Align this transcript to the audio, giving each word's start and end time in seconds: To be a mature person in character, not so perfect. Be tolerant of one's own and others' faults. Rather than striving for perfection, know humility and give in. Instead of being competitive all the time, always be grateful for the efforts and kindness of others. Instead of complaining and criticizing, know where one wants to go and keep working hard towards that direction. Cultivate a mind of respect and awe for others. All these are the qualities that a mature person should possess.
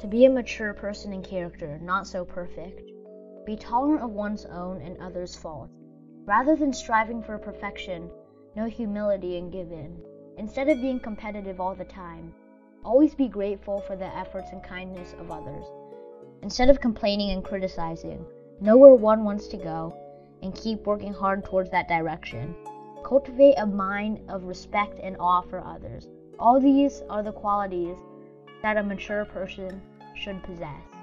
To 0.00 0.06
be 0.06 0.26
a 0.26 0.30
mature 0.30 0.74
person 0.74 1.14
in 1.14 1.22
character, 1.22 1.78
not 1.82 2.06
so 2.06 2.22
perfect. 2.22 2.82
Be 3.46 3.56
tolerant 3.56 4.02
of 4.02 4.10
one's 4.10 4.44
own 4.44 4.82
and 4.82 4.98
others' 4.98 5.34
faults. 5.34 5.72
Rather 6.26 6.54
than 6.54 6.74
striving 6.74 7.22
for 7.22 7.38
perfection, 7.38 8.10
know 8.54 8.66
humility 8.66 9.38
and 9.38 9.50
give 9.50 9.72
in. 9.72 9.96
Instead 10.36 10.68
of 10.68 10.82
being 10.82 11.00
competitive 11.00 11.62
all 11.62 11.74
the 11.74 11.84
time, 11.86 12.34
always 12.84 13.14
be 13.14 13.26
grateful 13.26 13.80
for 13.80 13.96
the 13.96 14.16
efforts 14.16 14.50
and 14.52 14.62
kindness 14.62 15.14
of 15.18 15.30
others. 15.30 15.64
Instead 16.42 16.68
of 16.68 16.82
complaining 16.82 17.30
and 17.30 17.42
criticizing, 17.42 18.22
know 18.60 18.76
where 18.76 18.94
one 18.94 19.24
wants 19.24 19.48
to 19.48 19.56
go 19.56 19.96
and 20.42 20.54
keep 20.54 20.86
working 20.86 21.14
hard 21.14 21.42
towards 21.42 21.70
that 21.70 21.88
direction. 21.88 22.54
Cultivate 23.02 23.54
a 23.54 23.66
mind 23.66 24.20
of 24.28 24.44
respect 24.44 25.00
and 25.02 25.16
awe 25.18 25.40
for 25.40 25.64
others. 25.64 26.06
All 26.38 26.60
these 26.60 27.02
are 27.08 27.22
the 27.22 27.32
qualities 27.32 27.96
that 28.62 28.76
a 28.76 28.82
mature 28.82 29.24
person 29.24 29.80
should 30.14 30.42
possess. 30.42 30.95